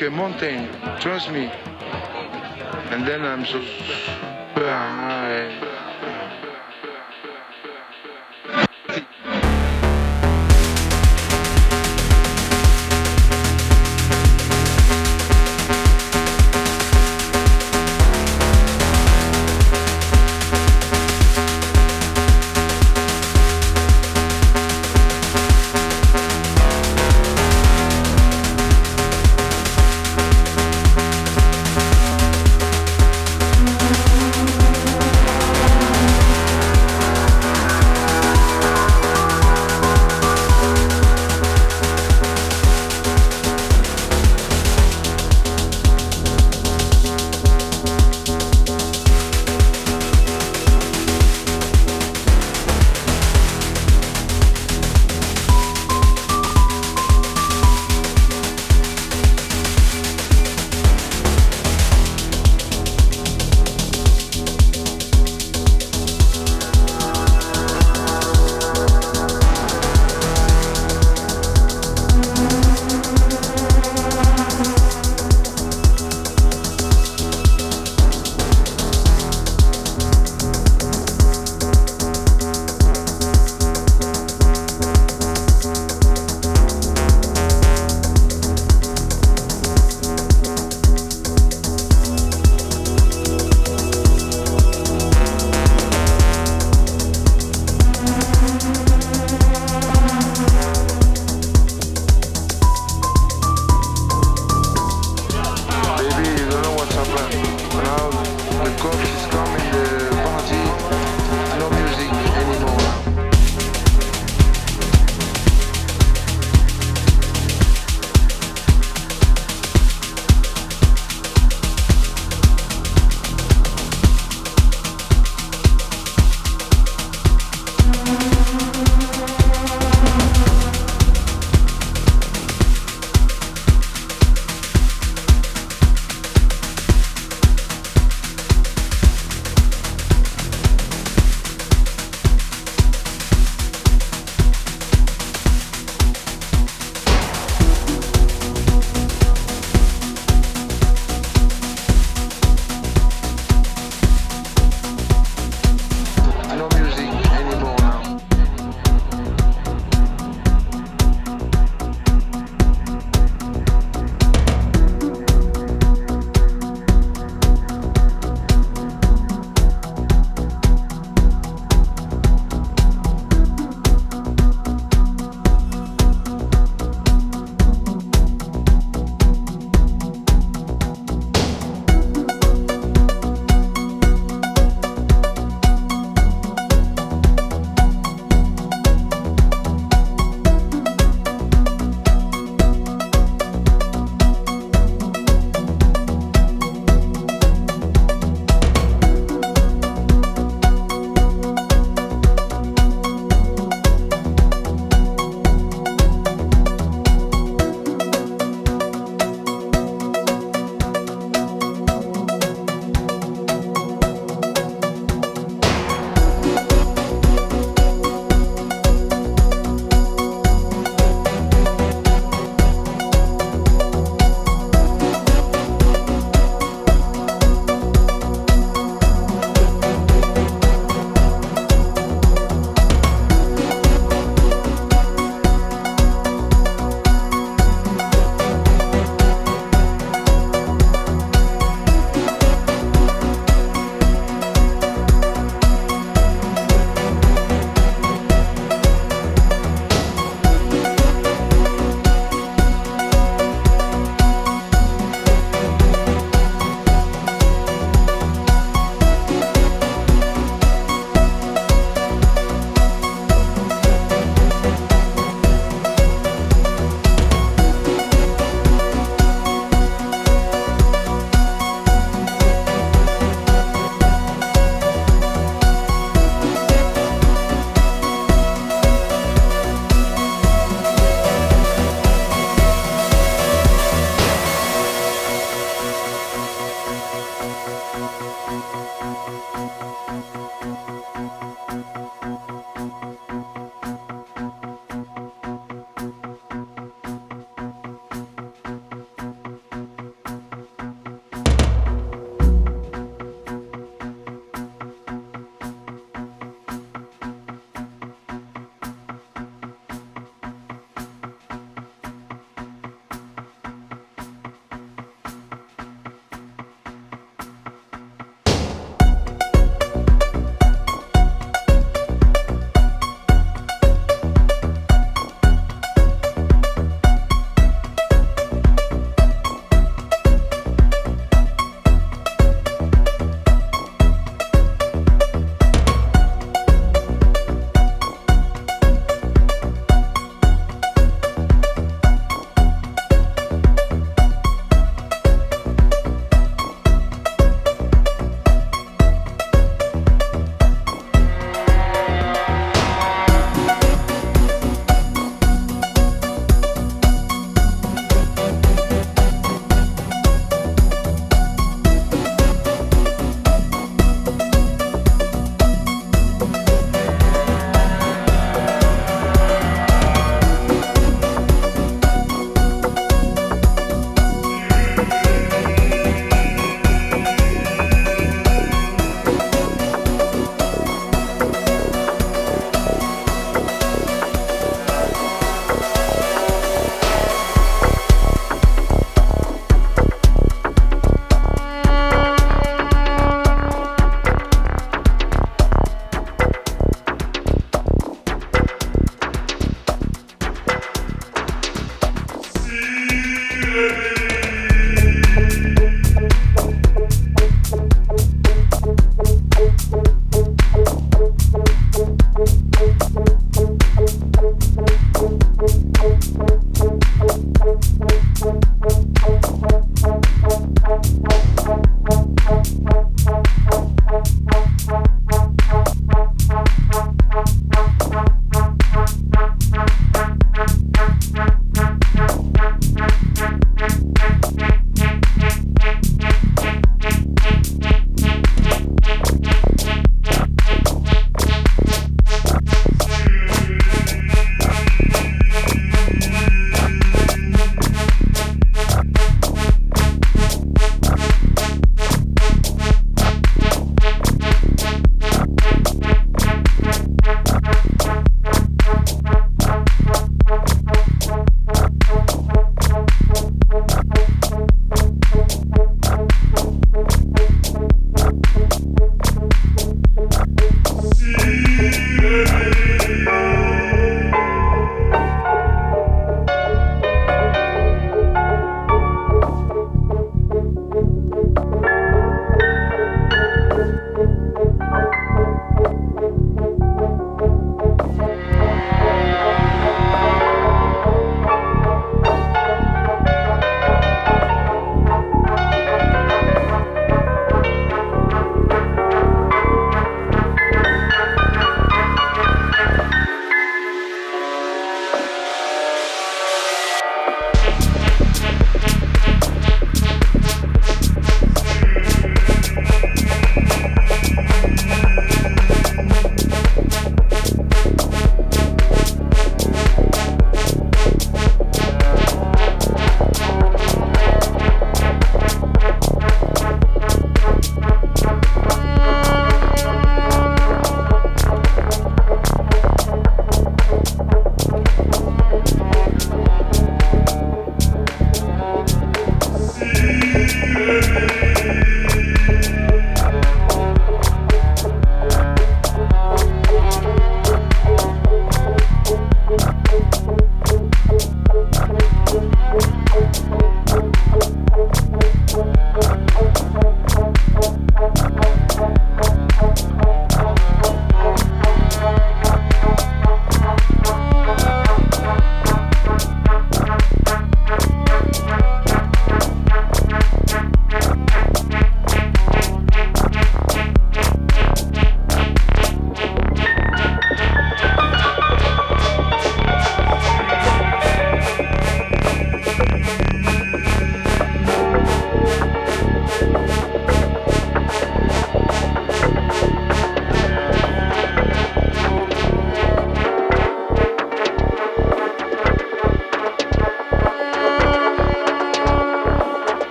like 0.00 0.12
a 0.12 0.16
mountain. 0.16 0.68
Trust 0.98 1.30
me. 1.30 1.50
And 2.90 3.06
then 3.06 3.22
I'm 3.22 3.44
so 3.44 3.60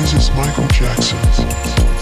this 0.00 0.14
is 0.14 0.30
Michael 0.34 0.66
Jackson. 0.68 1.93